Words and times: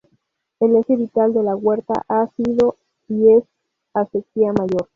El 0.59 0.75
eje 0.77 0.95
vital 0.97 1.31
de 1.31 1.43
la 1.43 1.55
huerta 1.55 1.93
ha 2.07 2.25
sido 2.35 2.75
y 3.07 3.33
es 3.33 3.43
la 3.93 4.01
acequia 4.01 4.51
mayor. 4.51 4.89